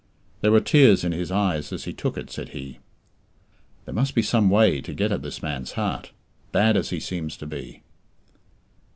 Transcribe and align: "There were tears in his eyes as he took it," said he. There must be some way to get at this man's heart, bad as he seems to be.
"There 0.41 0.51
were 0.51 0.61
tears 0.61 1.03
in 1.03 1.11
his 1.11 1.29
eyes 1.31 1.71
as 1.71 1.83
he 1.83 1.93
took 1.93 2.17
it," 2.17 2.31
said 2.31 2.49
he. 2.57 2.79
There 3.85 3.93
must 3.93 4.15
be 4.15 4.23
some 4.23 4.49
way 4.49 4.81
to 4.81 4.95
get 4.95 5.11
at 5.11 5.21
this 5.21 5.43
man's 5.43 5.73
heart, 5.73 6.09
bad 6.51 6.75
as 6.75 6.89
he 6.89 6.99
seems 6.99 7.37
to 7.37 7.45
be. 7.45 7.83